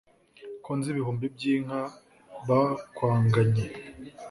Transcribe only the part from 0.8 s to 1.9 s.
ibihumbi by’inka